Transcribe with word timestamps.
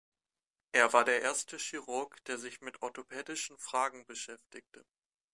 Er 0.71 0.93
war 0.93 1.05
der 1.05 1.21
erste 1.21 1.57
Chirurg, 1.59 2.23
der 2.25 2.39
sich 2.39 2.59
mit 2.61 2.81
orthopädischen 2.81 3.59
Fragen 3.59 4.03
beschäftigte. 4.07 4.83